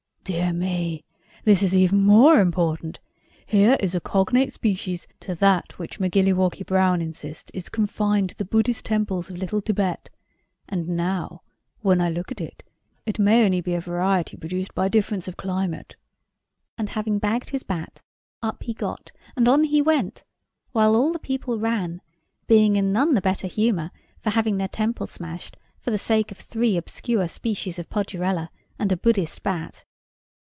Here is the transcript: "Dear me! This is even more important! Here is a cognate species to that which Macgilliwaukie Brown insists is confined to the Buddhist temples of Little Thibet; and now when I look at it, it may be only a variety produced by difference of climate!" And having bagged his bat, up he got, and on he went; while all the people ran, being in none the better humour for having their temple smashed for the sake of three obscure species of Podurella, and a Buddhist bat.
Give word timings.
"Dear 0.23 0.53
me! 0.53 1.03
This 1.43 1.61
is 1.61 1.75
even 1.75 2.03
more 2.03 2.39
important! 2.39 2.99
Here 3.45 3.75
is 3.81 3.93
a 3.93 3.99
cognate 3.99 4.53
species 4.53 5.05
to 5.19 5.35
that 5.35 5.77
which 5.77 5.99
Macgilliwaukie 5.99 6.65
Brown 6.65 7.01
insists 7.01 7.51
is 7.53 7.67
confined 7.67 8.29
to 8.29 8.35
the 8.37 8.45
Buddhist 8.45 8.85
temples 8.85 9.29
of 9.29 9.35
Little 9.35 9.59
Thibet; 9.59 10.09
and 10.69 10.87
now 10.87 11.41
when 11.81 11.99
I 11.99 12.07
look 12.09 12.31
at 12.31 12.39
it, 12.39 12.63
it 13.05 13.19
may 13.19 13.41
be 13.49 13.57
only 13.71 13.75
a 13.75 13.81
variety 13.81 14.37
produced 14.37 14.73
by 14.73 14.87
difference 14.87 15.27
of 15.27 15.35
climate!" 15.35 15.97
And 16.77 16.87
having 16.89 17.19
bagged 17.19 17.49
his 17.49 17.63
bat, 17.63 18.01
up 18.41 18.63
he 18.63 18.73
got, 18.73 19.11
and 19.35 19.49
on 19.49 19.65
he 19.65 19.81
went; 19.81 20.23
while 20.71 20.95
all 20.95 21.11
the 21.11 21.19
people 21.19 21.59
ran, 21.59 21.99
being 22.47 22.77
in 22.77 22.93
none 22.93 23.15
the 23.15 23.21
better 23.21 23.47
humour 23.47 23.91
for 24.21 24.29
having 24.29 24.55
their 24.57 24.69
temple 24.69 25.07
smashed 25.07 25.57
for 25.81 25.91
the 25.91 25.97
sake 25.97 26.31
of 26.31 26.37
three 26.37 26.77
obscure 26.77 27.27
species 27.27 27.77
of 27.77 27.89
Podurella, 27.89 28.49
and 28.79 28.93
a 28.93 28.97
Buddhist 28.97 29.43
bat. 29.43 29.83